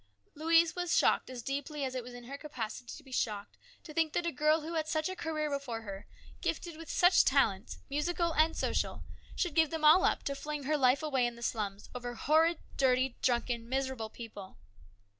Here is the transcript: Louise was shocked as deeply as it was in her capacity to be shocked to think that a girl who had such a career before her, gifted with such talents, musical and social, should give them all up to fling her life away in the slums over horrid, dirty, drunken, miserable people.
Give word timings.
Louise 0.33 0.75
was 0.75 0.97
shocked 0.97 1.29
as 1.29 1.43
deeply 1.43 1.85
as 1.85 1.93
it 1.93 2.01
was 2.03 2.15
in 2.15 2.23
her 2.23 2.35
capacity 2.35 2.91
to 2.97 3.03
be 3.03 3.11
shocked 3.11 3.55
to 3.83 3.93
think 3.93 4.13
that 4.13 4.25
a 4.25 4.31
girl 4.31 4.61
who 4.61 4.73
had 4.73 4.87
such 4.87 5.07
a 5.09 5.15
career 5.15 5.47
before 5.47 5.81
her, 5.81 6.07
gifted 6.41 6.75
with 6.75 6.89
such 6.89 7.23
talents, 7.23 7.77
musical 7.87 8.33
and 8.33 8.57
social, 8.57 9.03
should 9.35 9.53
give 9.53 9.69
them 9.69 9.85
all 9.85 10.03
up 10.03 10.23
to 10.23 10.33
fling 10.33 10.63
her 10.63 10.75
life 10.75 11.03
away 11.03 11.27
in 11.27 11.35
the 11.35 11.43
slums 11.43 11.87
over 11.93 12.15
horrid, 12.15 12.57
dirty, 12.77 13.15
drunken, 13.21 13.69
miserable 13.69 14.09
people. 14.09 14.57